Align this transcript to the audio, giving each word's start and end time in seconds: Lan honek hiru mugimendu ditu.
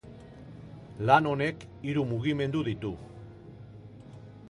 Lan 1.09 1.29
honek 1.33 1.67
hiru 1.89 2.07
mugimendu 2.13 2.65
ditu. 2.71 2.97